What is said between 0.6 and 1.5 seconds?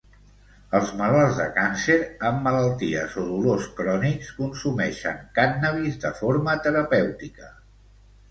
Els malalts de